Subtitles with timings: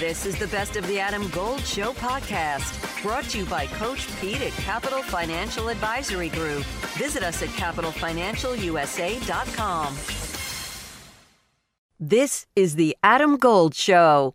[0.00, 4.08] This is the Best of the Adam Gold Show podcast, brought to you by Coach
[4.18, 6.62] Pete at Capital Financial Advisory Group.
[6.96, 9.94] Visit us at capitalfinancialusa.com.
[12.00, 14.34] This is the Adam Gold Show.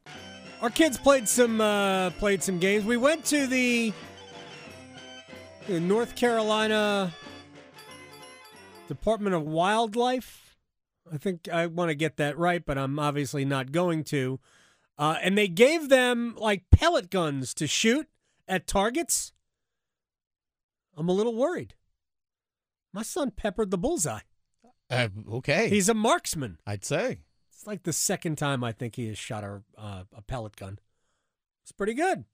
[0.61, 2.85] Our kids played some uh, played some games.
[2.85, 3.91] We went to the,
[5.65, 7.11] the North Carolina
[8.87, 10.57] Department of Wildlife.
[11.11, 14.39] I think I want to get that right, but I'm obviously not going to.
[14.97, 18.07] Uh, and they gave them like pellet guns to shoot
[18.47, 19.33] at targets.
[20.95, 21.75] I'm a little worried.
[22.93, 24.21] My son peppered the bullseye.
[24.89, 25.67] Uh, okay.
[25.69, 26.59] He's a marksman.
[26.65, 27.19] I'd say.
[27.51, 30.79] It's like the second time I think he has shot a, uh, a pellet gun.
[31.63, 32.25] It's pretty good.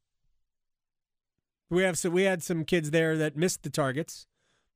[1.70, 4.28] We have so we had some kids there that missed the targets,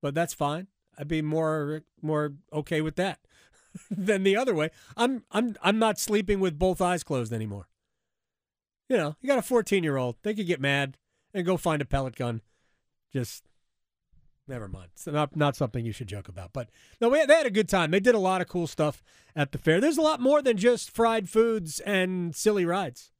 [0.02, 0.68] but that's fine.
[0.98, 3.20] I'd be more more okay with that
[3.92, 4.70] than the other way.
[4.96, 7.68] I'm I'm I'm not sleeping with both eyes closed anymore.
[8.90, 10.16] You know, you got a 14 year old.
[10.24, 10.98] They could get mad
[11.34, 12.42] and go find a pellet gun.
[13.12, 13.44] Just
[14.48, 14.90] never mind.
[14.94, 16.52] It's not not something you should joke about.
[16.54, 16.70] But
[17.02, 17.92] no, we, they had a good time.
[17.92, 19.04] They did a lot of cool stuff
[19.36, 19.82] at the fair.
[19.82, 23.12] There's a lot more than just fried foods and silly rides,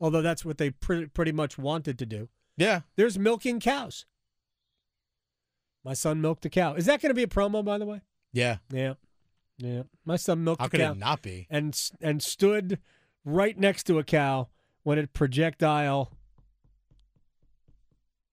[0.00, 2.28] although that's what they pre- pretty much wanted to do.
[2.56, 2.80] Yeah.
[2.96, 4.04] There's milking cows.
[5.84, 6.74] My son milked a cow.
[6.74, 8.02] Is that going to be a promo, by the way?
[8.32, 8.58] Yeah.
[8.70, 8.94] Yeah,
[9.56, 9.82] yeah.
[10.04, 11.46] My son milked How a could cow it not be?
[11.50, 12.78] and and stood
[13.24, 14.48] right next to a cow
[14.82, 16.12] when it projectile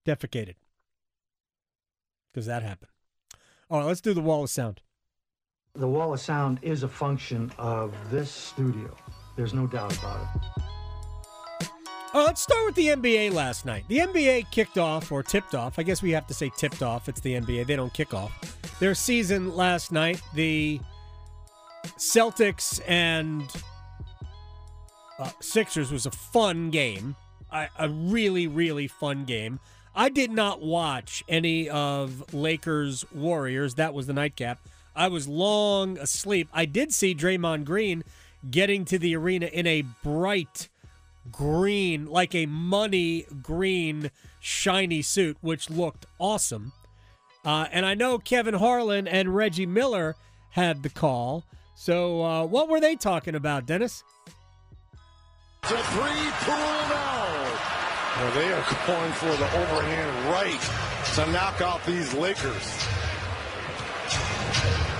[0.06, 0.56] defecated.
[2.34, 2.92] Because that happened.
[3.70, 4.82] All right, let's do the wall of sound.
[5.74, 8.96] The wall of sound is a function of this studio.
[9.36, 10.42] There's no doubt about it.
[12.14, 13.84] Oh, let's start with the NBA last night.
[13.90, 15.78] The NBA kicked off, or tipped off.
[15.78, 17.10] I guess we have to say tipped off.
[17.10, 17.68] It's the NBA.
[17.68, 18.32] They don't kick off.
[18.80, 20.80] Their season last night, the
[21.98, 23.44] Celtics and
[25.20, 27.16] uh, Sixers was a fun game.
[27.52, 29.60] I, a really, really fun game.
[29.96, 33.76] I did not watch any of Lakers Warriors.
[33.76, 34.60] That was the nightcap.
[34.96, 36.50] I was long asleep.
[36.54, 38.04] I did see Draymond Green
[38.50, 40.70] getting to the arena in a bright
[41.32, 46.74] green, like a money green, shiny suit, which looked awesome.
[47.44, 50.16] Uh, and I know Kevin Harlan and Reggie Miller
[50.52, 51.44] had the call.
[51.76, 54.04] So, uh, what were they talking about, Dennis?
[55.64, 57.28] It's a three pool now.
[58.18, 62.88] Well, they are going for the overhand right to knock out these Lakers.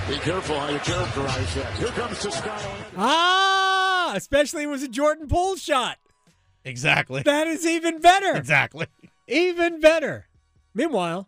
[0.08, 1.74] Be careful how you characterize that.
[1.78, 2.76] Here comes Toscano.
[2.96, 5.98] Ah, especially it was a Jordan Poole shot.
[6.64, 7.24] Exactly.
[7.24, 8.36] That is even better.
[8.36, 8.88] Exactly.
[9.28, 10.28] Even better.
[10.74, 11.28] Meanwhile,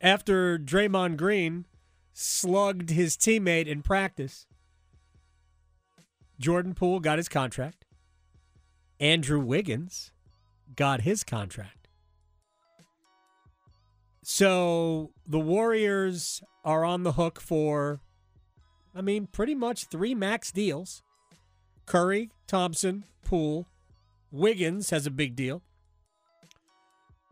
[0.00, 1.66] after Draymond Green
[2.12, 4.46] slugged his teammate in practice,
[6.38, 7.83] Jordan Poole got his contract.
[9.00, 10.12] Andrew Wiggins
[10.76, 11.88] got his contract.
[14.22, 18.00] So the Warriors are on the hook for,
[18.94, 21.02] I mean, pretty much three max deals.
[21.84, 23.66] Curry, Thompson, Poole,
[24.30, 25.62] Wiggins has a big deal.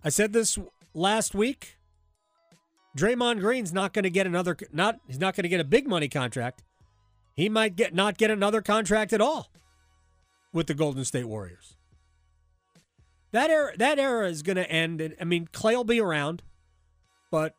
[0.05, 0.59] I said this
[0.95, 1.79] last week.
[2.97, 5.89] Draymond Green's not going to get another not he's not going to get a big
[5.89, 6.63] money contract.
[7.35, 9.51] He might get not get another contract at all
[10.53, 11.77] with the Golden State Warriors.
[13.33, 16.43] That era that era is going to end and I mean Clay will be around,
[17.31, 17.55] but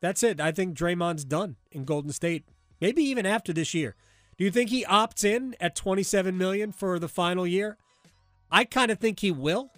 [0.00, 0.40] that's it.
[0.40, 2.44] I think Draymond's done in Golden State.
[2.80, 3.96] Maybe even after this year.
[4.36, 7.76] Do you think he opts in at 27 million for the final year?
[8.50, 9.70] I kind of think he will.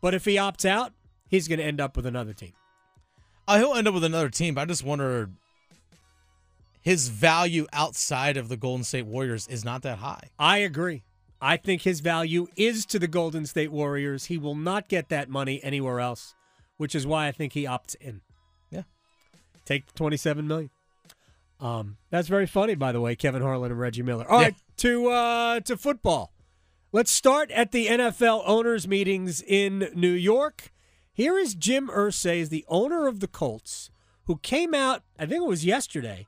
[0.00, 0.92] But if he opts out,
[1.28, 2.52] he's going to end up with another team.
[3.46, 5.30] Uh, he'll end up with another team, but I just wonder
[6.82, 10.28] his value outside of the Golden State Warriors is not that high.
[10.38, 11.04] I agree.
[11.40, 14.26] I think his value is to the Golden State Warriors.
[14.26, 16.34] He will not get that money anywhere else,
[16.76, 18.20] which is why I think he opts in.
[18.70, 18.82] Yeah.
[19.64, 20.70] Take the 27 million.
[21.60, 24.28] Um, that's very funny, by the way, Kevin Harlan and Reggie Miller.
[24.28, 24.46] All Yeah.
[24.48, 26.32] right, to uh, to football.
[26.90, 30.72] Let's start at the NFL owners' meetings in New York.
[31.14, 33.90] Here is Jim Irsay, the owner of the Colts,
[34.26, 36.26] who came out, I think it was yesterday,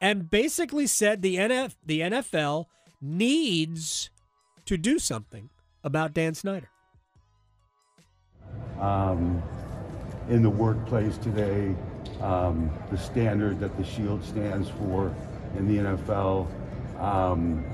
[0.00, 2.66] and basically said the NF, the NFL
[3.00, 4.10] needs
[4.66, 5.50] to do something
[5.84, 6.68] about Dan Snyder.
[8.80, 9.42] um,
[10.28, 11.74] in the workplace today,
[12.20, 15.14] um, the standard that the Shield stands for
[15.56, 16.46] in the NFL,
[17.00, 17.64] um,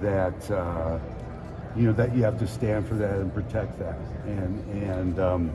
[0.00, 0.98] that uh,
[1.76, 5.50] you know that you have to stand for that and protect that, and and um,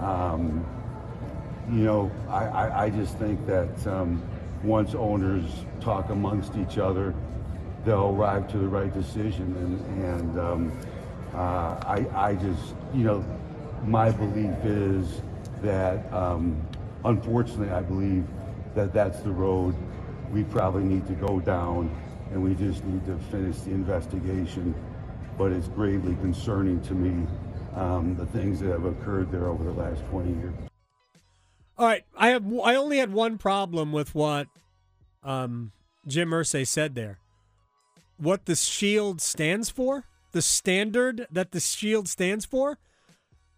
[0.00, 0.66] um,
[1.70, 4.22] you know I, I, I just think that um,
[4.64, 5.44] once owners
[5.80, 7.14] talk amongst each other
[7.84, 9.54] they'll arrive to the right decision.
[9.56, 10.80] And, and um,
[11.34, 13.24] uh, I, I just, you know,
[13.84, 15.20] my belief is
[15.62, 16.60] that, um,
[17.04, 18.26] unfortunately, I believe
[18.74, 19.74] that that's the road
[20.32, 21.94] we probably need to go down,
[22.32, 24.74] and we just need to finish the investigation.
[25.36, 27.26] But it's gravely concerning to me
[27.76, 30.73] um, the things that have occurred there over the last 20 years.
[31.76, 34.46] All right, I have I only had one problem with what
[35.22, 35.72] um,
[36.06, 37.18] Jim Irsay said there.
[38.16, 42.78] What the shield stands for, the standard that the shield stands for.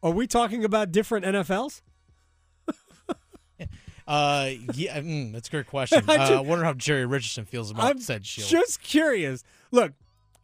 [0.02, 1.82] Are we talking about different NFLs?
[4.06, 6.00] Uh, yeah, mm, that's a great question.
[6.08, 8.48] I Uh, I wonder how Jerry Richardson feels about I'm said shield.
[8.48, 9.42] just curious.
[9.72, 9.94] Look,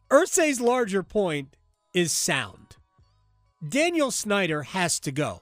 [0.09, 1.55] Irsay's larger point
[1.93, 2.75] is sound.
[3.65, 5.41] Daniel Snyder has to go.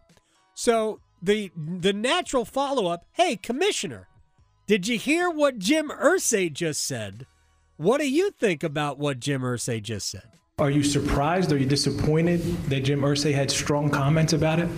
[0.53, 4.07] So the the natural follow up, hey, commissioner,
[4.67, 7.25] did you hear what Jim Irsay just said?
[7.77, 10.23] What do you think about what Jim Irsay just said?
[10.59, 11.51] Are you surprised?
[11.51, 14.69] Are you disappointed that Jim Irsay had strong comments about it?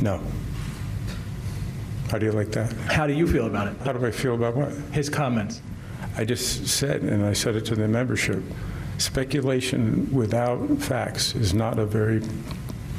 [0.00, 0.22] No.
[2.10, 2.72] How do you like that?
[2.90, 3.76] How do you feel about it?
[3.84, 4.72] How do I feel about what?
[4.92, 5.60] His comments.
[6.16, 8.42] I just said, and I said it to the membership,
[8.96, 12.22] speculation without facts is not a very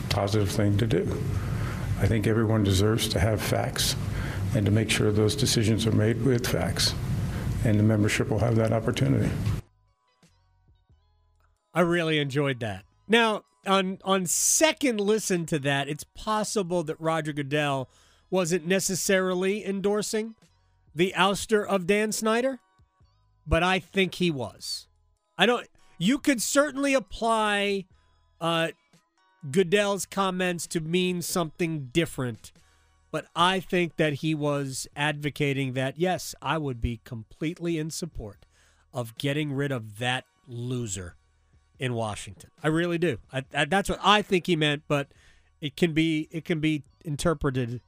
[0.09, 1.21] positive thing to do.
[2.01, 3.95] I think everyone deserves to have facts
[4.55, 6.93] and to make sure those decisions are made with facts.
[7.65, 9.29] And the membership will have that opportunity.
[11.73, 12.85] I really enjoyed that.
[13.07, 17.89] Now, on on second listen to that, it's possible that Roger Goodell
[18.29, 20.35] wasn't necessarily endorsing
[20.95, 22.59] the ouster of Dan Snyder,
[23.45, 24.87] but I think he was.
[25.37, 25.67] I don't.
[25.97, 27.85] You could certainly apply
[28.39, 28.69] uh,
[29.51, 32.51] Goodell's comments to mean something different,
[33.11, 38.45] but I think that he was advocating that yes, I would be completely in support
[38.93, 41.15] of getting rid of that loser
[41.77, 42.49] in Washington.
[42.63, 43.19] I really do.
[43.31, 45.07] I, I, that's what I think he meant, but
[45.61, 47.81] it can be it can be interpreted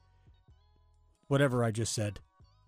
[1.28, 2.20] whatever I just said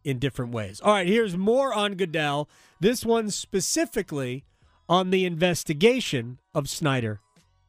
[0.04, 0.80] in different ways.
[0.80, 2.48] All right, here's more on Goodell.
[2.80, 4.44] This one specifically
[4.88, 7.20] on the investigation of Snyder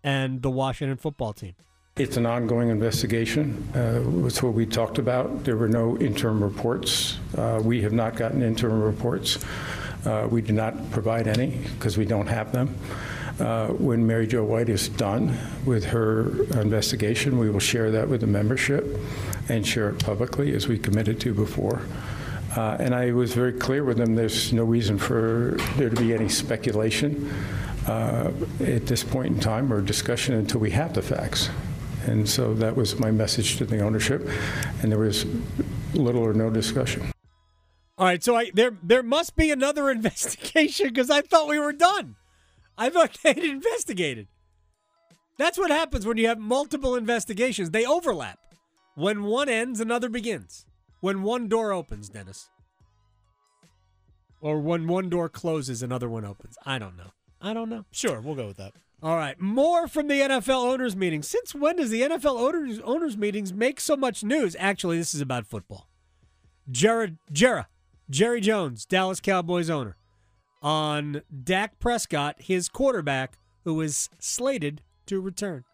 [0.06, 1.56] and the Washington football team.
[1.98, 3.68] It's an ongoing investigation.
[3.74, 5.44] Uh, That's what we talked about.
[5.44, 7.18] There were no interim reports.
[7.38, 9.40] Uh, We have not gotten interim reports.
[10.06, 12.76] Uh, We do not provide any because we don't have them.
[13.40, 15.36] Uh, When Mary Jo White is done
[15.66, 18.86] with her investigation, we will share that with the membership
[19.50, 21.82] and share it publicly as we committed to before.
[22.58, 26.14] Uh, And I was very clear with them, there's no reason for there to be
[26.14, 27.32] any speculation
[27.88, 31.50] uh, at this point in time or discussion until we have the facts.
[32.06, 34.30] And so that was my message to the ownership,
[34.82, 35.26] and there was
[35.94, 37.12] little or no discussion.
[37.98, 41.74] All right, so I there there must be another investigation because I thought we were
[41.74, 42.16] done.
[42.78, 44.28] I thought they'd investigated.
[45.38, 47.72] That's what happens when you have multiple investigations.
[47.72, 48.40] They overlap.
[48.96, 50.66] When one ends, another begins.
[51.02, 52.50] When one door opens, Dennis.
[54.40, 56.58] Or when one door closes, another one opens.
[56.66, 57.12] I don't know.
[57.42, 57.86] I don't know.
[57.92, 58.74] Sure, we'll go with that.
[59.04, 61.22] All right, more from the NFL owners meeting.
[61.22, 64.56] Since when does the NFL owners owners meetings make so much news?
[64.58, 65.90] Actually, this is about football.
[66.72, 67.68] Jared Jera,
[68.10, 69.98] Jerry Jones, Dallas Cowboys owner,
[70.62, 75.66] on Dak Prescott, his quarterback, who is slated to return.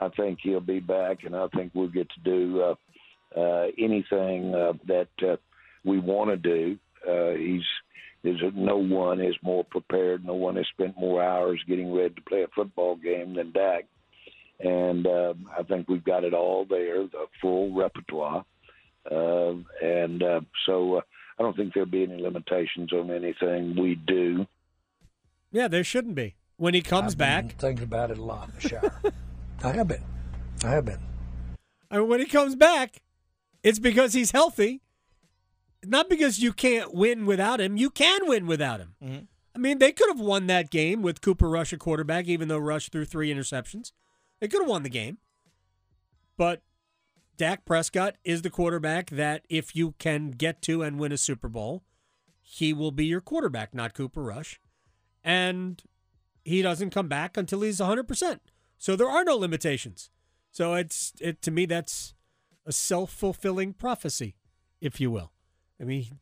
[0.00, 2.74] I think he'll be back, and I think we'll get to do uh,
[3.38, 5.36] uh, anything uh, that uh,
[5.84, 6.78] we want to do.
[7.08, 7.64] Uh, he's
[8.22, 10.24] there's no one is more prepared.
[10.24, 13.86] No one has spent more hours getting ready to play a football game than Dak,
[14.58, 18.44] and uh, I think we've got it all there, the full repertoire,
[19.10, 21.00] uh, and uh, so uh,
[21.38, 24.46] I don't think there'll be any limitations on anything we do.
[25.50, 26.36] Yeah, there shouldn't be.
[26.58, 29.02] When he comes I've been back, thinking about it a lot in the shower.
[29.64, 30.04] I have been.
[30.62, 31.00] I have been.
[31.90, 33.00] I mean, when he comes back,
[33.62, 34.82] it's because he's healthy.
[35.84, 37.76] Not because you can't win without him.
[37.76, 38.94] You can win without him.
[39.02, 39.26] Mhm.
[39.54, 42.58] I mean, they could have won that game with Cooper Rush at quarterback, even though
[42.58, 43.92] Rush threw three interceptions.
[44.40, 45.18] They could have won the game.
[46.36, 46.62] But
[47.36, 51.48] Dak Prescott is the quarterback that, if you can get to and win a Super
[51.48, 51.82] Bowl,
[52.40, 54.60] he will be your quarterback, not Cooper Rush.
[55.24, 55.82] And
[56.44, 58.40] he doesn't come back until he's 100%.
[58.78, 60.10] So there are no limitations.
[60.50, 62.14] So it's it to me that's
[62.66, 64.36] a self-fulfilling prophecy,
[64.80, 65.32] if you will.
[65.80, 66.18] I mean,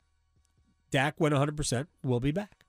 [0.90, 2.64] Dak went 100%, We'll be back.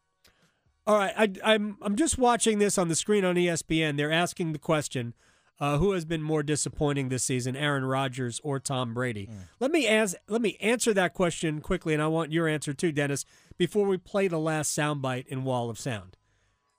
[0.88, 3.96] All right, I, I'm I'm just watching this on the screen on ESPN.
[3.96, 5.14] They're asking the question
[5.60, 9.30] Uh, who has been more disappointing this season, Aaron Rodgers or Tom Brady?
[9.60, 10.16] Let me ask.
[10.28, 13.24] Let me answer that question quickly, and I want your answer too, Dennis.
[13.58, 16.16] Before we play the last soundbite in Wall of Sound,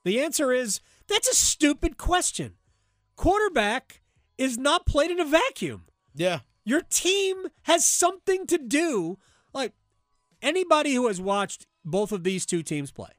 [0.03, 2.55] the answer is that's a stupid question.
[3.15, 4.01] Quarterback
[4.37, 5.83] is not played in a vacuum.
[6.15, 6.39] Yeah.
[6.65, 9.19] Your team has something to do.
[9.53, 9.73] Like
[10.41, 13.09] anybody who has watched both of these two teams play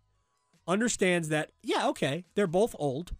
[0.67, 3.13] understands that, yeah, okay, they're both old.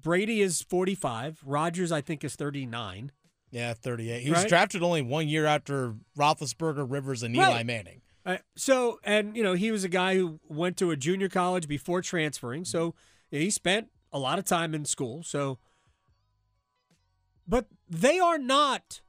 [0.00, 1.40] Brady is 45.
[1.44, 3.12] Rodgers, I think, is 39.
[3.50, 4.22] Yeah, 38.
[4.22, 7.66] He was drafted only one year after Roethlisberger, Rivers, and Eli Right.
[7.66, 8.00] Manning.
[8.24, 11.66] Uh, so, and, you know, he was a guy who went to a junior college
[11.66, 12.64] before transferring.
[12.64, 12.94] So
[13.30, 15.22] he spent a lot of time in school.
[15.22, 15.58] So,
[17.46, 19.00] but they are not,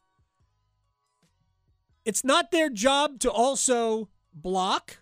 [2.06, 4.98] it's not their job to also block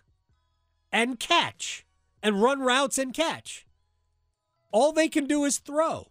[0.92, 1.86] and catch
[2.22, 3.66] and run routes and catch.
[4.72, 6.10] All they can do is throw.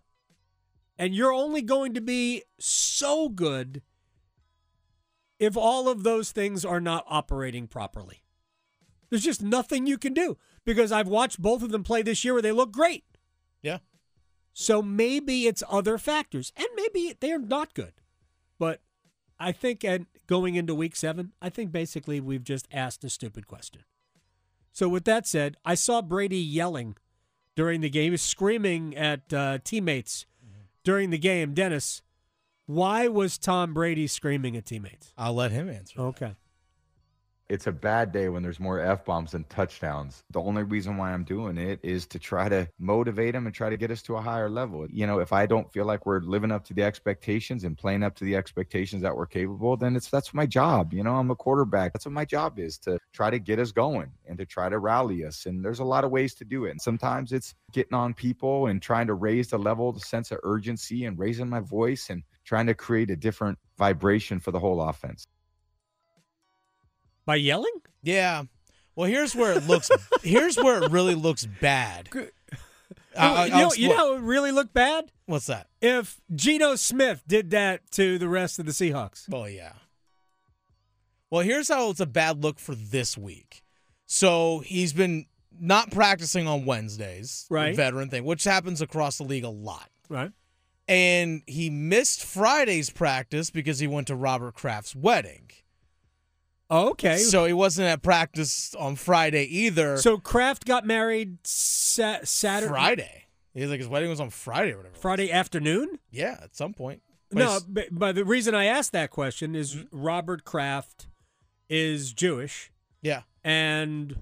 [0.97, 3.81] And you're only going to be so good
[5.39, 8.23] if all of those things are not operating properly.
[9.09, 12.33] There's just nothing you can do because I've watched both of them play this year
[12.33, 13.05] where they look great.
[13.61, 13.79] Yeah.
[14.53, 17.93] So maybe it's other factors, and maybe they're not good.
[18.57, 18.81] But
[19.39, 23.47] I think at going into week seven, I think basically we've just asked a stupid
[23.47, 23.81] question.
[24.71, 26.95] So with that said, I saw Brady yelling
[27.55, 30.27] during the game, he screaming at uh, teammates
[30.83, 31.55] during the game.
[31.55, 32.03] Dennis,
[32.67, 35.13] why was Tom Brady screaming at teammates?
[35.17, 35.99] I'll let him answer.
[35.99, 36.35] Okay.
[37.49, 40.23] It's a bad day when there's more F bombs than touchdowns.
[40.29, 43.71] The only reason why I'm doing it is to try to motivate them and try
[43.71, 44.85] to get us to a higher level.
[44.91, 48.03] You know, if I don't feel like we're living up to the expectations and playing
[48.03, 50.93] up to the expectations that we're capable, then it's that's my job.
[50.93, 51.93] You know, I'm a quarterback.
[51.93, 54.77] That's what my job is to try to get us going and to try to
[54.77, 55.47] rally us.
[55.47, 56.71] And there's a lot of ways to do it.
[56.71, 60.37] And sometimes it's getting on people and trying to raise the level, the sense of
[60.43, 64.81] urgency and raising my voice and trying to create a different vibration for the whole
[64.81, 65.25] offense.
[67.29, 67.75] By yelling?
[68.01, 68.45] Yeah.
[68.95, 69.91] Well, here's where it looks.
[70.23, 72.09] here's where it really looks bad.
[73.15, 75.11] I- I- oh, you, know, you know it really looked bad?
[75.27, 75.67] What's that?
[75.79, 79.25] If Geno Smith did that to the rest of the Seahawks.
[79.31, 79.73] Oh yeah.
[81.29, 83.61] Well, here's how it's a bad look for this week.
[84.07, 85.27] So he's been
[85.59, 87.75] not practicing on Wednesdays, Right.
[87.75, 89.91] Veteran thing, which happens across the league a lot.
[90.09, 90.31] Right.
[90.87, 95.51] And he missed Friday's practice because he went to Robert Kraft's wedding.
[96.69, 97.17] Oh, okay.
[97.17, 99.97] So he wasn't at practice on Friday either.
[99.97, 102.69] So Kraft got married sa- Saturday.
[102.69, 103.25] Friday.
[103.53, 104.95] He's like his wedding was on Friday or whatever.
[104.95, 105.99] Friday afternoon?
[106.11, 107.01] Yeah, at some point.
[107.31, 111.07] But No, but, but the reason I asked that question is Robert Kraft
[111.69, 112.71] is Jewish,
[113.01, 113.21] Yeah.
[113.43, 114.15] and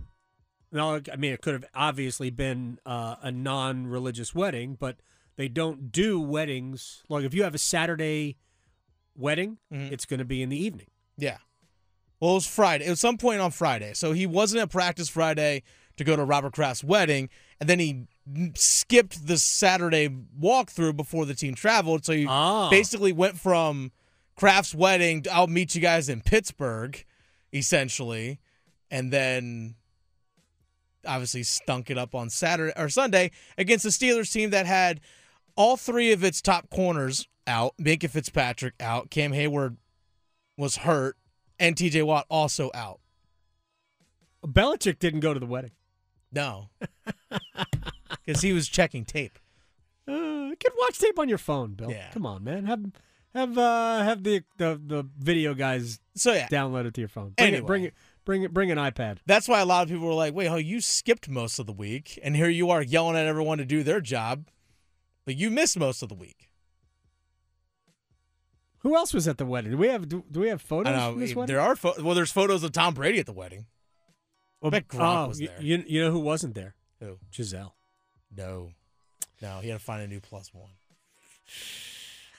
[0.71, 4.97] well, I mean, it could have obviously been uh, a non-religious wedding, but
[5.37, 7.03] they don't do weddings.
[7.09, 8.37] Like if you have a Saturday
[9.15, 9.91] wedding, Mhm.
[9.91, 10.87] it's going to be in the evening.
[11.17, 11.37] Yeah.
[12.19, 12.85] Well, it was Friday.
[12.85, 13.93] It was some point on Friday.
[13.93, 15.63] So he wasn't at practice Friday
[15.97, 18.05] to go to Robert Kraft's wedding, and then he
[18.55, 20.07] skipped the Saturday
[20.39, 22.05] walkthrough before the team traveled.
[22.05, 22.69] So he Ah.
[22.69, 23.91] basically went from
[24.35, 27.03] Kraft's wedding to I'll meet you guys in Pittsburgh,
[27.53, 28.39] essentially,
[28.91, 29.75] and then
[31.05, 34.99] obviously stunk it up on Saturday or Sunday against the Steelers team that had
[35.55, 37.73] all three of its top corners out.
[37.79, 39.09] Minkah Fitzpatrick out.
[39.09, 39.77] Cam Heyward
[40.57, 41.15] was hurt,
[41.59, 42.99] and TJ Watt also out.
[44.45, 45.71] Belichick didn't go to the wedding.
[46.31, 46.69] No,
[48.25, 49.39] because he was checking tape.
[50.07, 51.89] Uh, you can watch tape on your phone, Bill.
[51.89, 52.09] Yeah.
[52.11, 52.65] Come on, man.
[52.65, 52.85] Have
[53.33, 57.33] have uh have the the, the video guys So yeah, download it to your phone.
[57.37, 57.59] Bring Anyway.
[57.59, 57.93] it, bring it,
[58.25, 59.17] bring it, bring an iPad.
[59.25, 61.73] that's why a lot of people were like, "Wait, oh, you skipped most of the
[61.73, 64.47] week, and here you are yelling at everyone to do their job,
[65.25, 66.46] but you missed most of the week."
[68.79, 69.71] Who else was at the wedding?
[69.71, 71.55] Do we have do, do we have photos I from this know wedding?
[71.55, 73.65] there are pho- well, there's photos of Tom Brady at the wedding.
[74.63, 75.55] I bet Gronk oh, was there.
[75.59, 76.75] You, you know who wasn't there?
[76.99, 77.17] Who?
[77.31, 77.75] Gisele.
[78.35, 78.71] No,
[79.41, 80.71] no, he had to find a new plus one.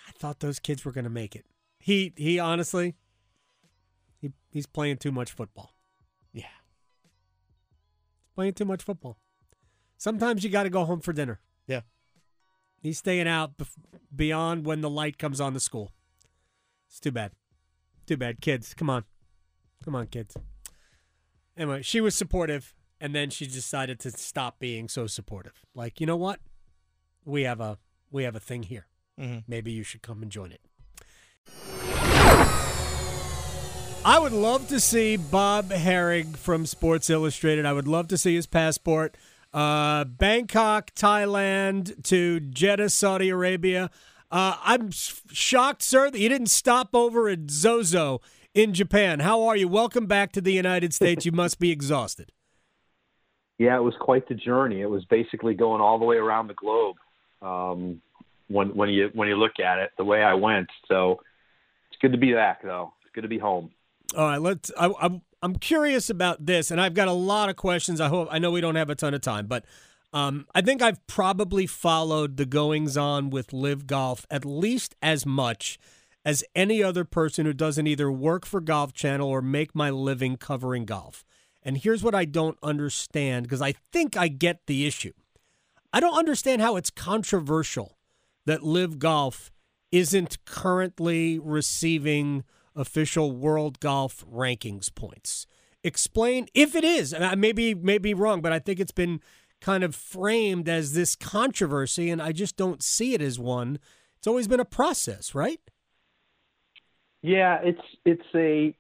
[0.09, 1.45] I thought those kids were going to make it.
[1.79, 2.95] He he honestly,
[4.21, 5.75] he he's playing too much football.
[6.33, 6.45] Yeah.
[8.35, 9.19] Playing too much football.
[9.97, 11.41] Sometimes you got to go home for dinner.
[11.67, 11.81] Yeah.
[12.81, 13.77] He's staying out bef-
[14.15, 15.93] beyond when the light comes on the school.
[16.89, 17.33] It's too bad.
[18.07, 18.75] Too bad, kids.
[18.75, 19.05] Come on,
[19.85, 20.37] come on, kids.
[21.57, 25.65] Anyway, she was supportive, and then she decided to stop being so supportive.
[25.75, 26.41] Like, you know what?
[27.25, 27.79] We have a
[28.11, 28.87] we have a thing here.
[29.21, 29.45] Mhm.
[29.47, 30.61] Maybe you should come and join it.
[34.05, 37.67] I would love to see Bob Harig from Sports Illustrated.
[37.67, 39.17] I would love to see his passport.
[39.53, 43.91] Uh, Bangkok, Thailand to Jeddah, Saudi Arabia.
[44.31, 48.21] Uh, I'm shocked, sir, that you didn't stop over at Zozo
[48.55, 49.21] in Japan.
[49.21, 49.69] How are you?
[49.69, 51.25] Welcome back to the United States.
[51.25, 52.33] You must be exhausted.
[53.59, 54.83] Yeah, it was quite the journey.
[54.83, 56.97] It was basically going all the way around the globe.
[57.41, 58.03] Um,
[58.49, 60.69] when when you when you look at it, the way I went.
[60.89, 61.21] So
[61.91, 62.93] it's good to be back, though.
[63.03, 63.71] It's good to be home.
[64.17, 64.71] All right, let's.
[64.79, 68.01] I, I'm I'm curious about this, and I've got a lot of questions.
[68.01, 69.65] I hope I know we don't have a ton of time, but
[70.13, 75.27] um, I think I've probably followed the goings on with LIV Golf at least as
[75.27, 75.79] much
[76.25, 80.37] as any other person who doesn't either work for Golf Channel or make my living
[80.37, 81.25] covering golf.
[81.63, 85.13] And here's what I don't understand because I think I get the issue.
[85.93, 87.99] I don't understand how it's controversial
[88.47, 89.51] that LIV Golf
[89.91, 95.47] isn't currently receiving official world golf rankings points.
[95.83, 97.13] Explain if it is.
[97.13, 99.21] And I may be, may be wrong, but I think it's been
[99.61, 103.79] kind of framed as this controversy, and I just don't see it as one.
[104.17, 105.61] It's always been a process, right?
[107.23, 108.75] Yeah, it's it's a.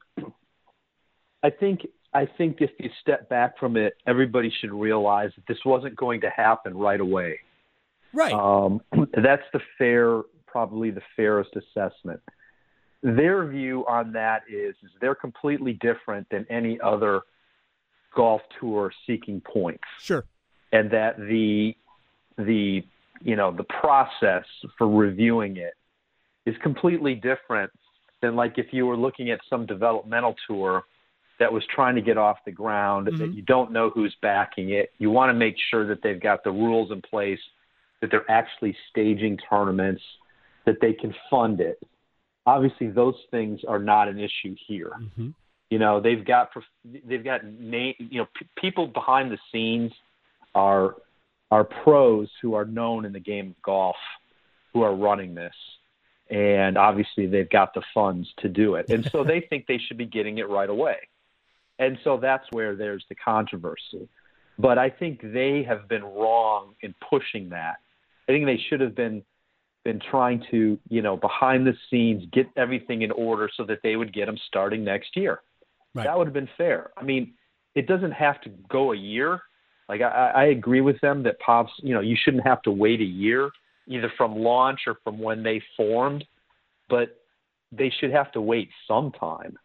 [1.42, 5.58] I think I think if you step back from it, everybody should realize that this
[5.64, 7.40] wasn't going to happen right away.
[8.12, 8.32] Right.
[8.32, 8.80] Um,
[9.22, 12.20] that's the fair, probably the fairest assessment.
[13.02, 17.20] Their view on that is, is they're completely different than any other
[18.16, 19.84] golf tour seeking points.
[20.00, 20.24] Sure.
[20.72, 21.74] And that the
[22.36, 22.82] the
[23.22, 24.44] you know the process
[24.76, 25.74] for reviewing it
[26.46, 27.70] is completely different
[28.22, 30.84] than like if you were looking at some developmental tour
[31.38, 33.18] that was trying to get off the ground mm-hmm.
[33.18, 34.90] that you don't know who's backing it.
[34.98, 37.38] You want to make sure that they've got the rules in place,
[38.00, 40.02] that they're actually staging tournaments,
[40.66, 41.80] that they can fund it.
[42.46, 44.92] Obviously, those things are not an issue here.
[45.00, 45.28] Mm-hmm.
[45.70, 46.50] You know, they've got
[47.06, 49.92] they've got name, you know p- people behind the scenes
[50.54, 50.96] are
[51.50, 53.96] are pros who are known in the game of golf
[54.72, 55.54] who are running this
[56.30, 58.90] and obviously they've got the funds to do it.
[58.90, 60.96] And so they think they should be getting it right away.
[61.78, 64.08] And so that's where there's the controversy.
[64.58, 67.76] But I think they have been wrong in pushing that.
[68.28, 69.22] I think they should have been
[69.84, 73.96] been trying to, you know, behind the scenes get everything in order so that they
[73.96, 75.40] would get them starting next year.
[75.94, 76.04] Right.
[76.04, 76.90] That would have been fair.
[76.96, 77.34] I mean,
[77.76, 79.40] it doesn't have to go a year.
[79.88, 83.00] Like I, I agree with them that pops, you know, you shouldn't have to wait
[83.00, 83.50] a year
[83.86, 86.24] either from launch or from when they formed,
[86.88, 87.16] but
[87.72, 89.58] they should have to wait some time.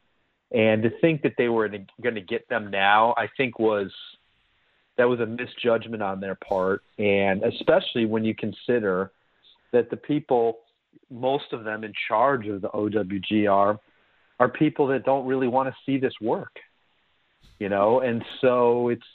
[0.52, 1.68] And to think that they were
[2.02, 3.92] going to get them now, I think was
[4.98, 9.12] that was a misjudgment on their part, and especially when you consider
[9.72, 10.60] that the people,
[11.10, 13.80] most of them in charge of the OWGR,
[14.40, 16.60] are people that don't really want to see this work.
[17.60, 19.06] You know, and so it's.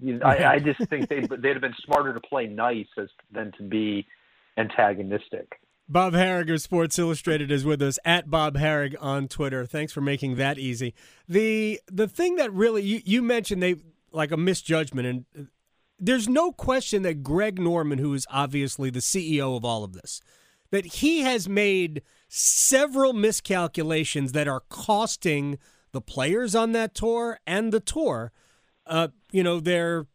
[0.00, 3.08] You know, I, I just think they they'd have been smarter to play nice as
[3.32, 4.06] than to be
[4.56, 5.60] antagonistic.
[5.88, 9.64] Bob Harig of Sports Illustrated is with us at Bob Harig on Twitter.
[9.64, 10.94] Thanks for making that easy.
[11.26, 13.76] The the thing that really you, you mentioned they
[14.12, 15.48] like a misjudgment and
[15.98, 20.20] there's no question that Greg Norman, who is obviously the CEO of all of this,
[20.70, 25.58] that he has made several miscalculations that are costing
[25.92, 28.32] the players on that tour and the tour,
[28.86, 30.06] uh, you know, their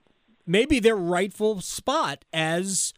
[0.46, 2.94] maybe their rightful spot as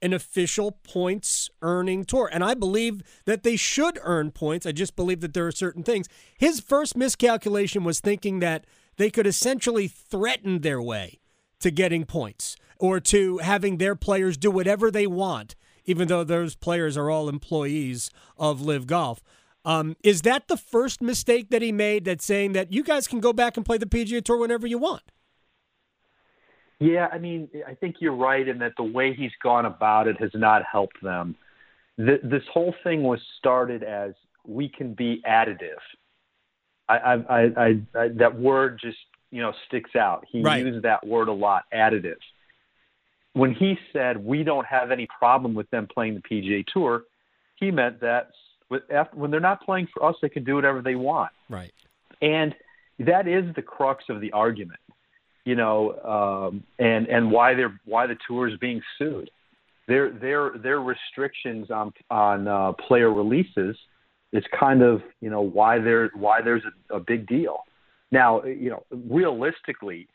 [0.00, 2.28] an official points earning tour.
[2.32, 4.66] And I believe that they should earn points.
[4.66, 6.06] I just believe that there are certain things.
[6.38, 8.64] His first miscalculation was thinking that
[8.96, 11.20] they could essentially threaten their way
[11.60, 16.54] to getting points or to having their players do whatever they want, even though those
[16.54, 19.22] players are all employees of LIV Golf.
[19.64, 22.04] Um, is that the first mistake that he made?
[22.04, 24.78] That saying that you guys can go back and play the PGA Tour whenever you
[24.78, 25.02] want?
[26.80, 30.20] Yeah, I mean, I think you're right in that the way he's gone about it
[30.20, 31.36] has not helped them.
[31.96, 34.12] The, this whole thing was started as
[34.46, 35.80] we can be additive.
[36.88, 38.98] I, I, I, I that word just
[39.30, 40.26] you know sticks out.
[40.30, 40.64] He right.
[40.64, 42.18] used that word a lot, additive.
[43.32, 47.04] When he said we don't have any problem with them playing the PGA Tour,
[47.56, 48.30] he meant that
[48.68, 51.30] when they're not playing for us, they can do whatever they want.
[51.48, 51.72] Right.
[52.22, 52.54] And
[52.98, 54.80] that is the crux of the argument
[55.44, 59.30] you know, um, and and why they're why the tour is being sued.
[59.86, 63.76] Their their their restrictions on on uh, player releases
[64.32, 67.58] is kind of you know why there why there's a, a big deal.
[68.10, 70.08] Now you know realistically,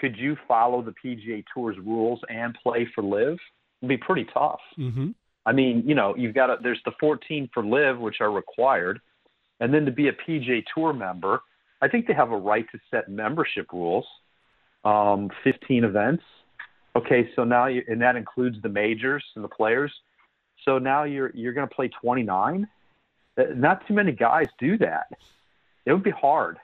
[0.00, 3.38] could you follow the PGA Tour's rules and play for LIV?
[3.82, 4.60] It'd be pretty tough.
[4.78, 5.10] Mm-hmm.
[5.46, 9.00] I mean, you know, you've got there's the 14 for LIV, which are required,
[9.60, 11.40] and then to be a PGA Tour member,
[11.80, 14.06] I think they have a right to set membership rules
[14.84, 16.22] um, 15 events.
[16.96, 19.92] Okay, so now you, and that includes the majors and the players.
[20.64, 22.66] So now you're you're going to play 29.
[23.38, 25.06] Uh, Not too many guys do that.
[25.84, 26.58] It would be hard.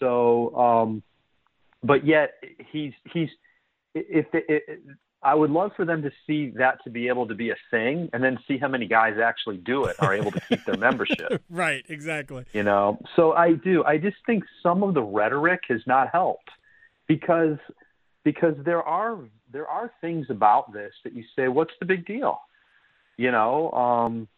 [0.00, 1.02] So, um,
[1.84, 2.32] but yet
[2.72, 3.28] he's he's
[3.94, 4.80] if it, it,
[5.24, 8.10] I would love for them to see that to be able to be a thing,
[8.12, 11.42] and then see how many guys actually do it are able to keep their membership.
[11.50, 12.44] right, exactly.
[12.52, 13.84] You know, so I do.
[13.84, 16.50] I just think some of the rhetoric has not helped
[17.06, 17.58] because
[18.24, 19.18] because there are
[19.52, 22.40] there are things about this that you say, what's the big deal?
[23.16, 24.28] You know, um,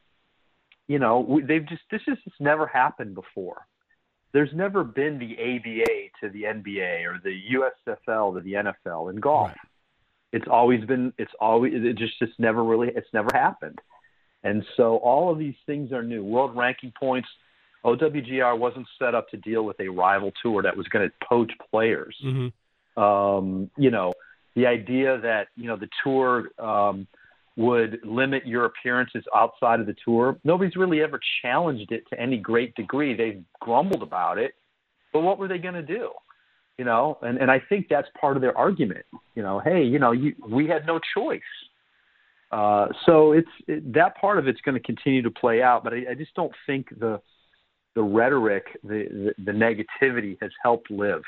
[0.87, 3.67] you know, they've just this has just never happened before.
[4.33, 9.21] There's never been the ABA to the NBA or the USFL to the NFL in
[9.21, 9.53] golf.
[10.35, 11.13] It's always been.
[11.17, 11.73] It's always.
[11.77, 12.89] It just just never really.
[12.89, 13.79] It's never happened.
[14.43, 16.25] And so all of these things are new.
[16.25, 17.29] World ranking points.
[17.85, 21.53] OWGR wasn't set up to deal with a rival tour that was going to poach
[21.71, 22.17] players.
[22.25, 23.01] Mm-hmm.
[23.01, 24.13] Um, you know,
[24.57, 27.07] the idea that you know the tour um,
[27.57, 30.37] would limit your appearances outside of the tour.
[30.43, 33.17] Nobody's really ever challenged it to any great degree.
[33.17, 34.55] They've grumbled about it,
[35.13, 36.11] but what were they going to do?
[36.79, 39.07] You know, and and I think that's part of their argument.
[39.35, 41.41] You know, hey, you know, you, we had no choice.
[42.51, 45.93] Uh, so it's it, that part of it's going to continue to play out, but
[45.93, 47.21] I, I just don't think the
[47.95, 51.23] the rhetoric, the, the the negativity has helped LIV.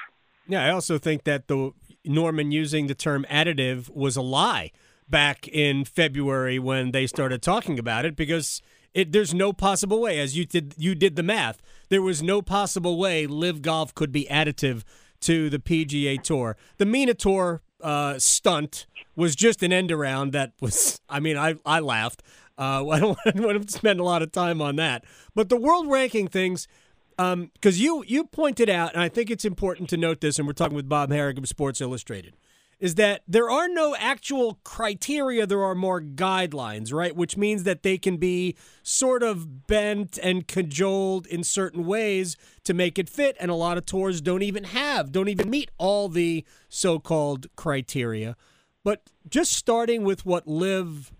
[0.49, 1.73] Yeah, I also think that the
[2.05, 4.71] Norman using the term additive was a lie
[5.09, 8.63] back in February when they started talking about it because
[8.95, 11.61] it there's no possible way as you did you did the math.
[11.89, 14.85] There was no possible way LIV golf could be additive
[15.21, 16.57] to the PGA Tour.
[16.79, 21.57] The MENA Tour uh, stunt was just an end around that was I mean I
[21.65, 22.23] I laughed.
[22.59, 25.05] Uh, I don't want to spend a lot of time on that.
[25.35, 26.69] But the world ranking things
[27.17, 30.47] because um, you you pointed out, and I think it's important to note this, and
[30.47, 32.35] we're talking with Bob Harig of Sports Illustrated,
[32.79, 37.17] is that there are no actual criteria; there are more guidelines, right?
[37.17, 42.75] Which means that they can be sort of bent and cajoled in certain ways to
[42.75, 46.09] make it fit, and a lot of tours don't even have, don't even meet all
[46.09, 48.37] the so-called criteria.
[48.85, 51.13] But just starting with what LIV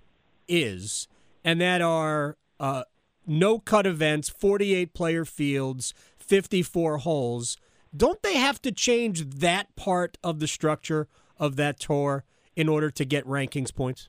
[0.47, 1.09] is,
[1.43, 2.85] and that are uh,
[3.27, 7.57] no cut events, 48 player fields, 54 holes.
[7.97, 12.91] Don't they have to change that part of the structure of that tour in order
[12.91, 14.09] to get rankings points?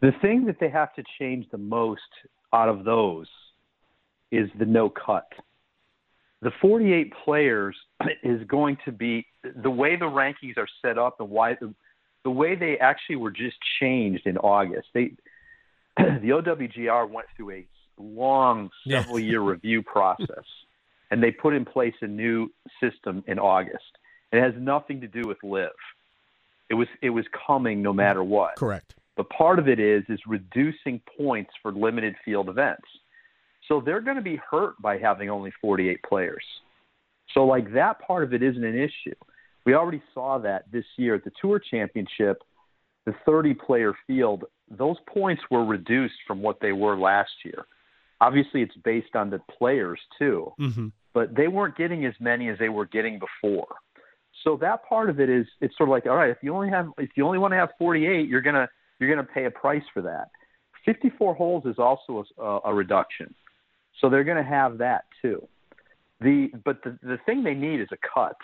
[0.00, 2.00] The thing that they have to change the most
[2.52, 3.26] out of those
[4.30, 5.28] is the no cut.
[6.40, 7.76] The 48 players
[8.22, 9.26] is going to be
[9.62, 11.74] the way the rankings are set up and why the,
[12.24, 14.88] the way they actually were just changed in August.
[14.94, 15.12] They
[15.96, 17.66] the OWGR went through a
[17.98, 20.44] long several year review process
[21.10, 23.97] and they put in place a new system in August.
[24.32, 25.70] It has nothing to do with LIV.
[26.70, 28.56] It was it was coming no matter what.
[28.56, 28.94] Correct.
[29.16, 32.86] But part of it is is reducing points for limited field events.
[33.66, 36.44] So they're going to be hurt by having only 48 players.
[37.34, 39.14] So like that part of it isn't an issue.
[39.66, 42.42] We already saw that this year at the Tour Championship,
[43.04, 47.66] the 30 player field, those points were reduced from what they were last year.
[48.20, 50.88] Obviously it's based on the players too, Mm-hmm.
[51.12, 53.74] but they weren't getting as many as they were getting before.
[54.44, 56.70] So that part of it is it's sort of like all right, if you only
[56.70, 59.82] have if you only want to have 48, you're to you're to pay a price
[59.92, 60.30] for that.
[60.84, 63.34] 54 holes is also a, a reduction.
[64.00, 65.46] So they're to have that too.
[66.20, 68.36] The but the the thing they need is a cut.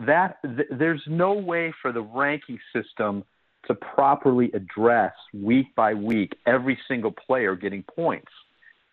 [0.00, 3.24] That th- there's no way for the ranking system
[3.66, 8.30] to properly address week by week every single player getting points.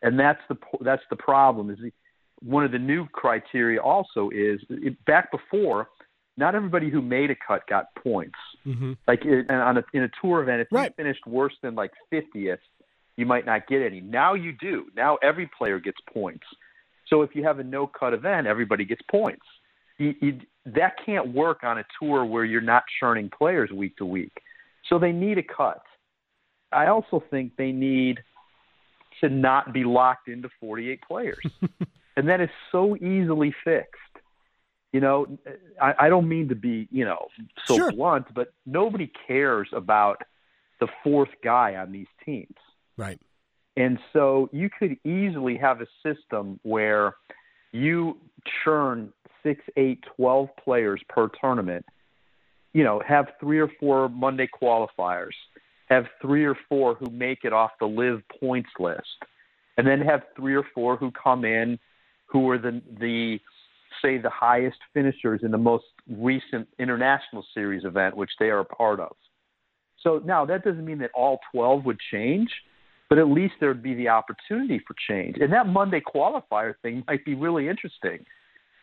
[0.02, 1.80] And that's the that's the problem is
[2.42, 5.88] one of the new criteria also is it, back before
[6.38, 8.38] not everybody who made a cut got points.
[8.66, 8.94] Mm-hmm.
[9.08, 10.90] Like and on a, in a tour event, if Right.
[10.98, 12.58] you finished worse than like 50th,
[13.16, 14.02] you might not get any.
[14.02, 14.88] Now you do.
[14.96, 16.46] Now every player gets points.
[17.08, 19.46] So if you have a no cut event, everybody gets points.
[19.98, 24.06] You, you, that can't work on a tour where you're not churning players week to
[24.06, 24.34] week.
[24.90, 25.82] So they need a cut.
[26.72, 28.20] I also think they need
[29.22, 31.46] to not be locked into 48 players.
[32.18, 34.02] and that is so easily fixed.
[34.96, 35.28] You know,
[35.82, 37.28] I, I don't mean to be, you know,
[37.66, 37.92] so Sure.
[37.92, 40.22] blunt, but nobody cares about
[40.80, 42.56] the fourth guy on these teams.
[42.96, 43.20] Right.
[43.76, 47.16] And so you could easily have a system where
[47.74, 48.16] you
[48.64, 49.12] churn
[49.44, 51.86] six, eight, twelve players per tournament.
[52.72, 55.36] You know, have three or four Monday qualifiers,
[55.90, 59.18] have three or four who make it off the LIV points list,
[59.78, 61.80] and then have three or four who come in
[62.28, 63.42] who are the the
[64.02, 68.66] say the highest finishers in the most recent international series event, which they are a
[68.66, 69.16] part of.
[70.02, 72.50] So now that doesn't mean that all 12 would change,
[73.10, 75.38] but at least there would be the opportunity for change.
[75.40, 78.26] And that Monday qualifier thing might be really interesting.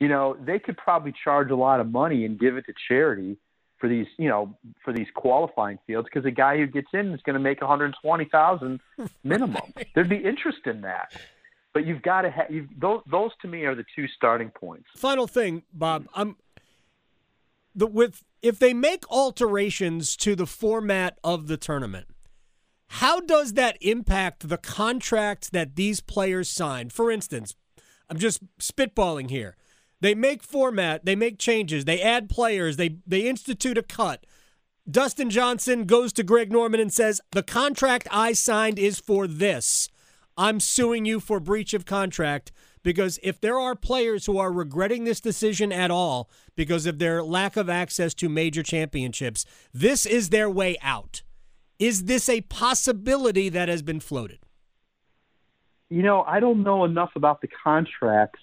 [0.00, 3.36] You know, they could probably charge a lot of money and give it to charity
[3.78, 7.20] for these, you know, for these qualifying fields because the guy who gets in is
[7.22, 8.80] going to make 120,000
[9.24, 9.62] minimum.
[9.94, 11.12] There'd be interest in that.
[11.74, 13.00] But you've got to have those.
[13.10, 14.84] Those to me are the two starting points.
[14.96, 16.06] Final thing, Bob.
[16.14, 16.36] I'm
[17.74, 22.08] the with if they make alterations to the format of the tournament.
[22.96, 26.90] How does that impact the contracts that these players sign?
[26.90, 27.54] For instance,
[28.10, 29.56] I'm just spitballing here.
[30.02, 34.26] They make format, they make changes, they add players, they they institute a cut.
[34.90, 39.88] Dustin Johnson goes to Greg Norman and says, "The contract I signed is for this.
[40.36, 45.04] I'm suing you for breach of contract." Because if there are players who are regretting
[45.04, 50.30] this decision at all because of their lack of access to major championships, this is
[50.30, 51.22] their way out.
[51.78, 54.40] Is this a possibility that has been floated?
[55.90, 58.40] You know, I don't know enough about the contracts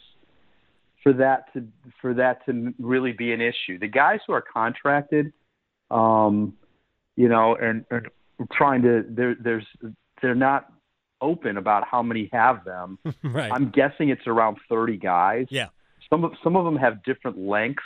[1.03, 1.67] for that to
[2.01, 3.79] for that to really be an issue.
[3.79, 5.33] The guys who are contracted,
[5.89, 6.53] um,
[7.15, 8.07] you know, and, and
[8.51, 9.65] trying to there there's
[10.21, 10.71] they're not
[11.21, 12.97] open about how many have them.
[13.23, 13.51] right.
[13.51, 15.47] I'm guessing it's around 30 guys.
[15.49, 15.67] Yeah.
[16.09, 17.83] Some of some of them have different lengths.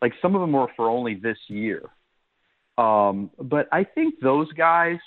[0.00, 1.82] Like some of them were for only this year.
[2.76, 4.98] Um, but I think those guys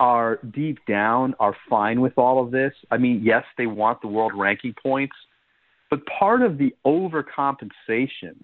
[0.00, 2.72] are deep down are fine with all of this.
[2.90, 5.16] I mean, yes, they want the world ranking points,
[5.90, 8.42] but part of the overcompensation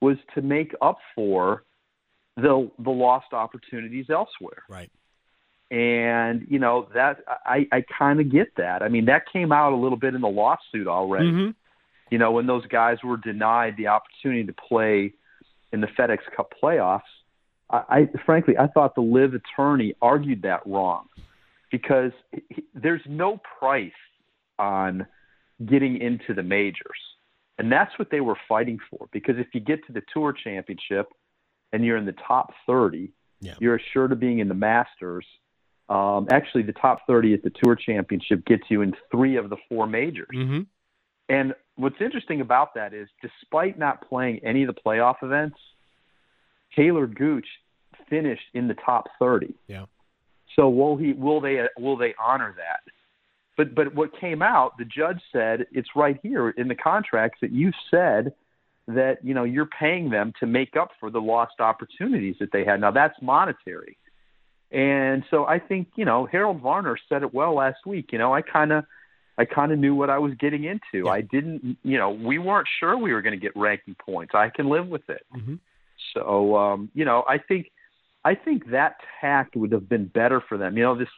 [0.00, 1.64] was to make up for
[2.36, 4.62] the the lost opportunities elsewhere.
[4.68, 4.90] Right.
[5.74, 8.82] And you know that I I kind of get that.
[8.82, 11.32] I mean, that came out a little bit in the lawsuit already.
[11.32, 11.50] Mm-hmm.
[12.10, 15.14] You know, when those guys were denied the opportunity to play
[15.72, 17.00] in the FedEx Cup playoffs,
[17.70, 21.08] I, I frankly I thought the LIV attorney argued that wrong
[21.72, 23.90] because he, there's no price
[24.60, 25.04] on
[25.66, 27.00] getting into the majors.
[27.58, 29.08] And that's what they were fighting for.
[29.12, 31.08] Because if you get to the tour championship
[31.72, 33.10] and you're in the top 30,
[33.40, 33.54] yeah.
[33.58, 35.26] you're assured of being in the Masters.
[35.88, 39.56] Um, actually, the top 30 at the tour championship gets you in three of the
[39.68, 40.28] four majors.
[40.34, 40.62] Mm-hmm.
[41.28, 45.58] And what's interesting about that is, despite not playing any of the playoff events,
[46.74, 47.46] Taylor Gooch
[48.08, 49.54] finished in the top 30.
[49.66, 49.86] Yeah.
[50.56, 51.12] So will he?
[51.12, 51.66] Will they?
[51.78, 52.80] Will they honor that?
[53.56, 57.52] But but what came out, the judge said it's right here in the contracts that
[57.52, 58.34] you said
[58.86, 62.64] that you know you're paying them to make up for the lost opportunities that they
[62.64, 62.80] had.
[62.80, 63.96] Now that's monetary.
[64.74, 68.10] And so I think, you know, Harold Varner said it well last week.
[68.12, 68.84] You know, I kind of
[69.38, 71.06] I kind of knew what I was getting into.
[71.06, 71.10] Yeah.
[71.10, 74.32] I didn't, you know, we weren't sure we were going to get ranking points.
[74.34, 75.24] I can live with it.
[75.34, 75.54] Mm-hmm.
[76.14, 77.70] So, um, you know, I think
[78.24, 80.76] I think that tact would have been better for them.
[80.76, 81.08] You know, this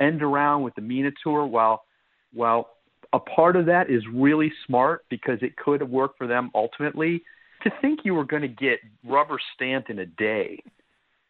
[0.00, 1.84] end around with the MENA tour, while
[2.32, 2.70] while
[3.12, 7.22] a part of that is really smart because it could have worked for them ultimately,
[7.62, 10.62] to think you were going to get rubber stamped in a day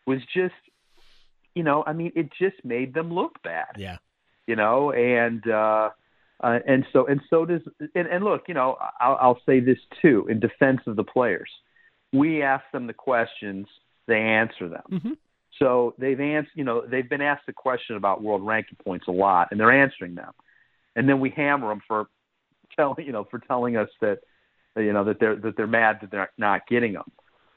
[0.07, 0.55] was just,
[1.59, 3.73] you know, I mean, it just made them look bad.
[3.77, 3.99] Yeah.
[4.47, 5.90] You know, and uh,
[6.40, 7.64] uh, and so and so does
[7.99, 11.51] and, and look, you know, I'll, I'll say this too in defense of the players.
[12.12, 13.66] We ask them the questions,
[14.07, 14.88] they answer them.
[14.90, 15.12] Mm-hmm.
[15.59, 19.11] So they've answered, you know, they've been asked the question about world ranking points a
[19.11, 20.33] lot, and they're answering them.
[20.94, 22.07] And then we hammer them for
[22.77, 24.18] telling, you know, for telling us that,
[24.77, 27.11] you know, that they're that they're mad that they're not getting them.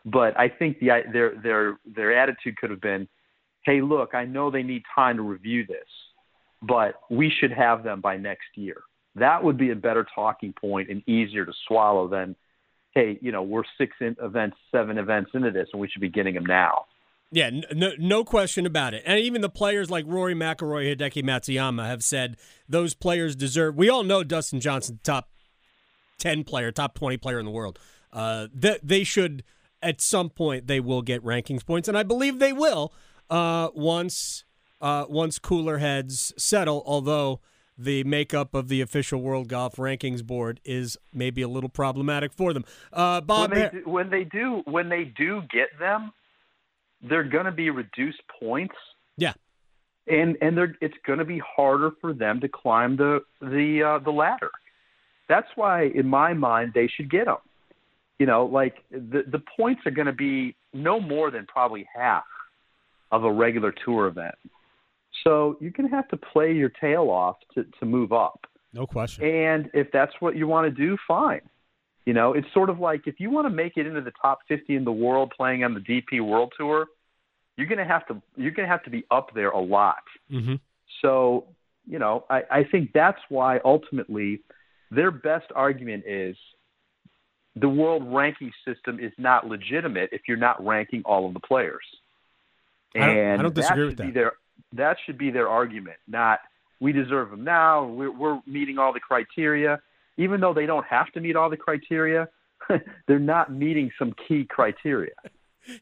[0.04, 3.08] But I think the their their their attitude could have been,
[3.64, 5.88] hey, look, I know they need time to review this,
[6.62, 8.82] but we should have them by next year.
[9.16, 12.36] That would be a better talking point and easier to swallow than,
[12.94, 16.36] hey, you know, we're six events, seven events into this, and we should be getting
[16.36, 16.86] them now.
[17.34, 19.04] Yeah, no, no question about it.
[19.06, 22.36] And even the players like Rory McIlroy, Hideki Matsuyama have said
[22.68, 23.76] those players deserve.
[23.78, 25.30] We all know Dustin Johnson, top
[26.18, 27.80] ten player, top twenty player in the world.
[28.12, 29.44] Uh, that they should
[29.82, 32.94] at some point they will get rankings points, and I believe they will
[33.32, 34.46] uh, once
[34.80, 36.84] uh, once cooler heads settle.
[36.86, 37.40] Although
[37.76, 42.54] the makeup of the official World Golf Rankings Board is maybe a little problematic for
[42.54, 42.64] them.
[42.94, 46.12] Uh, Bob, when they, do, when they do when they do get them
[47.02, 48.76] they're going to be reduced points.
[49.18, 49.34] Yeah.
[50.08, 54.04] And and they're it's going to be harder for them to climb the the uh,
[54.04, 54.52] the ladder.
[55.30, 57.38] That's why, in my mind, they should get them.
[58.18, 62.24] You know, like the the points are going to be no more than probably half
[63.12, 64.36] of a regular tour event.
[65.24, 68.48] So you're going to have to play your tail off to to move up.
[68.74, 69.26] No question.
[69.26, 71.42] And if that's what you want to do, fine.
[72.06, 74.40] You know, it's sort of like if you want to make it into the top
[74.48, 76.88] 50 in the world playing on the DP World Tour,
[77.58, 80.04] you're going to have to you're going to have to be up there a lot.
[80.32, 80.56] Mm-hmm.
[81.02, 81.46] So,
[81.86, 84.42] you know, I, I think that's why ultimately
[84.90, 86.36] their best argument is
[87.56, 91.84] the world ranking system is not legitimate if you're not ranking all of the players.
[92.96, 94.14] I don't- I don't disagree that with that.
[94.14, 94.34] their
[94.74, 96.40] that should be their argument, not
[96.80, 97.86] we deserve them now.
[97.86, 99.80] We're, we're meeting all the criteria,
[100.18, 102.28] even though they don't have to meet all the criteria.
[103.08, 105.14] they're not meeting some key criteria.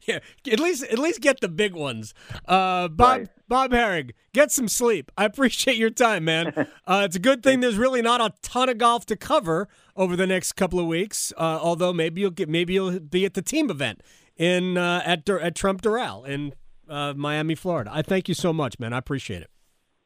[0.06, 0.18] Yeah,
[0.52, 2.12] at least at least get the big ones.
[2.46, 5.10] Uh, Bob Bob Harig, get some sleep.
[5.16, 6.52] I appreciate your time, man.
[6.86, 10.16] Uh, it's a good thing there's really not a ton of golf to cover over
[10.16, 11.32] the next couple of weeks.
[11.34, 14.02] Uh, although maybe you'll get maybe you'll be at the team event
[14.36, 16.52] in uh, at at Trump Doral in
[16.90, 17.90] uh, Miami, Florida.
[17.92, 18.92] I thank you so much, man.
[18.92, 19.50] I appreciate it.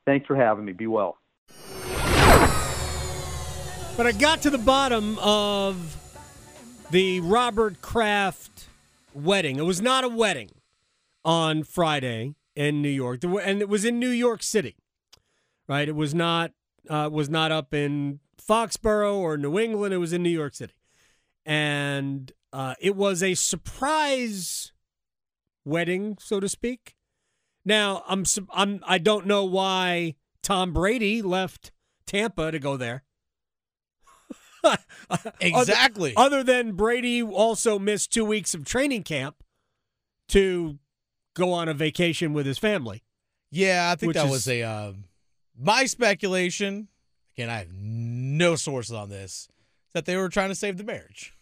[0.07, 0.73] Thanks for having me.
[0.73, 1.17] Be well.
[3.97, 5.97] But I got to the bottom of
[6.91, 8.69] the Robert Kraft
[9.15, 9.57] wedding.
[9.57, 10.51] It was not a wedding
[11.25, 14.77] on Friday in New York, and it was in New York City,
[15.69, 15.89] right?
[15.89, 16.53] It was not
[16.91, 19.95] uh, was not up in Foxborough or New England.
[19.95, 20.75] It was in New York City,
[21.47, 24.73] and uh, it was a surprise
[25.65, 26.95] wedding, so to speak.
[27.65, 31.73] Now I'm I'm I don't know why Tom Brady left
[32.07, 33.05] Tampa to go there.
[35.41, 36.15] Exactly.
[36.17, 39.43] Other, other than Brady also missed two weeks of training camp
[40.29, 40.79] to
[41.35, 43.03] go on a vacation with his family.
[43.51, 44.93] Yeah, I think that is- was a uh,
[45.55, 46.89] my speculation.
[47.37, 49.49] Again, I have no sources on this.
[49.93, 51.34] That they were trying to save the marriage.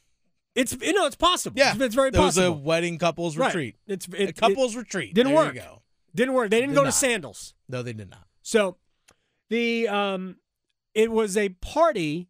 [0.54, 1.58] It's you know it's possible.
[1.58, 2.46] Yeah, it's, it's very possible.
[2.46, 3.46] It was a wedding couples Right.
[3.46, 3.76] retreat.
[3.86, 5.14] It's a couples it retreat.
[5.14, 5.54] Didn't There work.
[5.54, 5.82] You go.
[6.14, 6.50] Didn't work.
[6.50, 7.54] They didn't Did go to sandals.
[7.68, 8.26] No, they did not.
[8.42, 8.76] So
[9.48, 10.36] the um
[10.94, 12.28] it was a party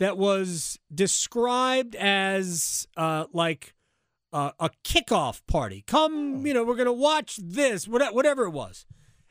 [0.00, 3.74] that was described as uh like
[4.32, 5.84] uh, a kickoff party.
[5.86, 8.84] Come, you know, we're going to watch this, whate- whatever it was.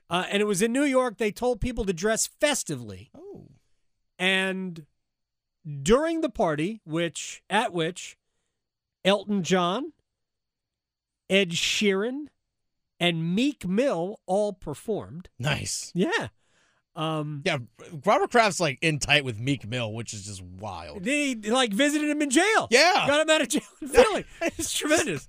[0.10, 1.18] Uh, and it was in New York.
[1.18, 3.12] They told people to dress festively.
[3.14, 3.50] Oh.
[4.18, 4.86] And
[5.82, 8.18] during the party, which at which
[9.06, 9.94] Elton John,
[11.30, 12.28] Ed Sheeran,
[13.00, 15.30] and Meek Mill all performed.
[15.40, 15.92] Nice.
[15.94, 16.30] Yeah.
[16.96, 17.58] Um, Yeah,
[18.06, 21.04] Robert Kraft's like in tight with Meek Mill, which is just wild.
[21.04, 22.68] They like visited him in jail.
[22.70, 23.06] Yeah.
[23.08, 24.26] got him out of jail in Philly.
[24.42, 25.28] it's tremendous.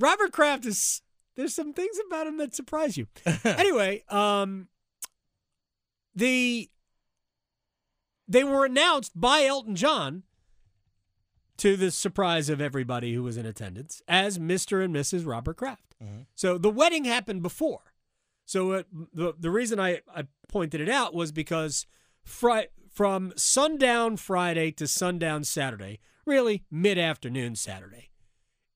[0.00, 1.02] Robert Kraft is.
[1.36, 3.08] There's some things about him that surprise you.
[3.44, 4.68] anyway, um,
[6.14, 6.70] the
[8.34, 10.24] they were announced by Elton John
[11.56, 14.84] to the surprise of everybody who was in attendance as Mr.
[14.84, 15.24] and Mrs.
[15.24, 15.94] Robert Kraft.
[16.02, 16.22] Mm-hmm.
[16.34, 17.92] So the wedding happened before.
[18.44, 21.86] So the the reason I, I pointed it out was because
[22.24, 28.10] fri- from sundown Friday to sundown Saturday, really mid afternoon Saturday,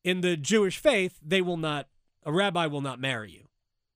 [0.05, 1.89] in the Jewish faith, they will not
[2.25, 3.49] a rabbi will not marry you.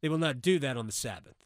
[0.02, 1.36] They will not do that on the Sabbath.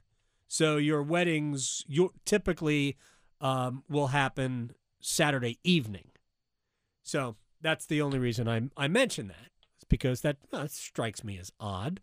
[0.48, 2.96] So your weddings you typically
[3.40, 6.10] um, will happen Saturday evening.
[7.02, 9.50] So that's the only reason I I mention that.
[9.76, 12.00] It's because that, that strikes me as odd.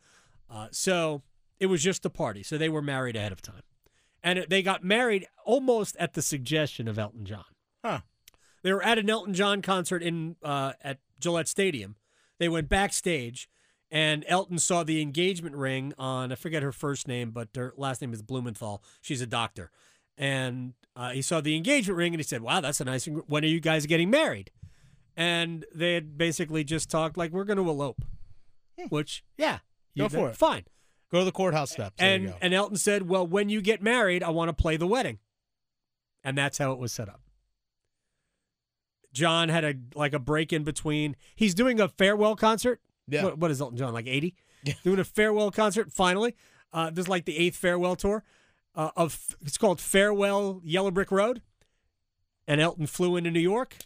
[0.49, 1.23] Uh, so
[1.59, 2.43] it was just a party.
[2.43, 3.63] So they were married ahead of time,
[4.23, 7.45] and it, they got married almost at the suggestion of Elton John.
[7.83, 7.99] Huh.
[8.61, 11.95] They were at an Elton John concert in uh, at Gillette Stadium.
[12.39, 13.49] They went backstage,
[13.91, 18.01] and Elton saw the engagement ring on I forget her first name, but her last
[18.01, 18.83] name is Blumenthal.
[19.01, 19.71] She's a doctor,
[20.17, 23.07] and uh, he saw the engagement ring and he said, "Wow, that's a nice.
[23.07, 23.23] ring.
[23.27, 24.51] When are you guys getting married?"
[25.15, 28.03] And they had basically just talked like we're going to elope,
[28.89, 29.59] which yeah,
[29.97, 30.35] Go for it.
[30.37, 30.63] Fine.
[31.11, 31.95] Go to the courthouse steps.
[31.99, 32.37] There you And go.
[32.41, 35.19] and Elton said, "Well, when you get married, I want to play the wedding,"
[36.23, 37.21] and that's how it was set up.
[39.13, 41.15] John had a like a break in between.
[41.35, 42.81] He's doing a farewell concert.
[43.07, 43.23] Yeah.
[43.25, 44.35] What, what is Elton John like eighty?
[44.83, 45.91] Doing a farewell concert.
[45.91, 46.35] Finally,
[46.71, 48.23] uh, this is like the eighth farewell tour.
[48.75, 51.41] Uh, of it's called Farewell Yellow Brick Road,
[52.47, 53.77] and Elton flew into New York,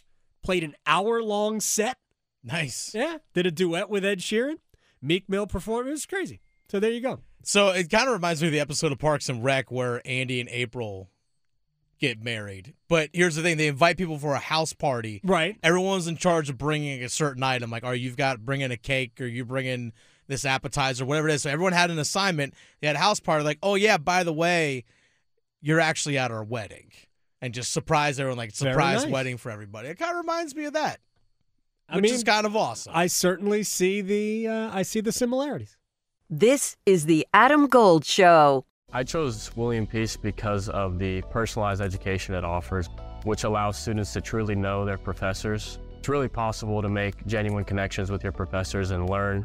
[0.42, 1.98] played an hour long set.
[2.42, 2.94] Nice.
[2.94, 4.56] Yeah, did a duet with Ed Sheeran.
[5.02, 5.88] Meek Mill performed.
[5.88, 6.40] It was crazy.
[6.70, 7.20] So there you go.
[7.42, 10.40] So it kind of reminds me of the episode of Parks and Rec where Andy
[10.40, 11.10] and April
[11.98, 12.74] get married.
[12.88, 15.20] But here's the thing: they invite people for a house party.
[15.24, 15.56] Right.
[15.62, 17.70] Everyone's in charge of bringing a certain item.
[17.70, 19.92] Like, are you've got bringing a cake, or you bringing
[20.28, 21.42] this appetizer, whatever it is.
[21.42, 22.54] So everyone had an assignment.
[22.80, 23.44] They had a house party.
[23.44, 24.84] Like, oh yeah, by the way,
[25.60, 26.92] you're actually at our wedding,
[27.40, 28.38] and just surprise everyone.
[28.38, 29.12] Like surprise nice.
[29.12, 29.88] wedding for everybody.
[29.88, 31.00] It kind of reminds me of that,
[31.88, 32.92] I which mean, is kind of awesome.
[32.94, 35.76] I certainly see the uh, I see the similarities.
[36.30, 38.66] This is the Adam Gold Show.
[38.92, 42.88] I chose William Peace because of the personalized education it offers,
[43.24, 45.78] which allows students to truly know their professors.
[45.98, 49.44] It's really possible to make genuine connections with your professors and learn